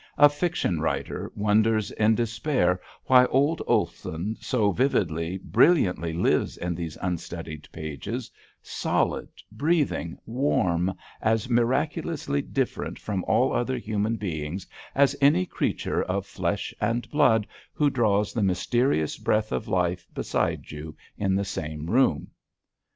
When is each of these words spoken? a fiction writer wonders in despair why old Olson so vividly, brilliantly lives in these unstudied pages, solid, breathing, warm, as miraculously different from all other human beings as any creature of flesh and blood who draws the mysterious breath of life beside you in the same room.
a 0.17 0.27
fiction 0.27 0.79
writer 0.81 1.31
wonders 1.35 1.91
in 1.91 2.15
despair 2.15 2.81
why 3.05 3.23
old 3.27 3.61
Olson 3.67 4.35
so 4.41 4.71
vividly, 4.71 5.37
brilliantly 5.37 6.11
lives 6.11 6.57
in 6.57 6.73
these 6.73 6.97
unstudied 7.03 7.69
pages, 7.71 8.31
solid, 8.63 9.29
breathing, 9.51 10.17
warm, 10.25 10.91
as 11.21 11.47
miraculously 11.49 12.41
different 12.41 12.97
from 12.97 13.23
all 13.25 13.53
other 13.53 13.77
human 13.77 14.15
beings 14.15 14.65
as 14.95 15.15
any 15.21 15.45
creature 15.45 16.01
of 16.01 16.25
flesh 16.25 16.73
and 16.81 17.07
blood 17.11 17.45
who 17.71 17.87
draws 17.87 18.33
the 18.33 18.41
mysterious 18.41 19.19
breath 19.19 19.51
of 19.51 19.67
life 19.67 20.07
beside 20.15 20.71
you 20.71 20.97
in 21.15 21.35
the 21.35 21.45
same 21.45 21.85
room. 21.91 22.31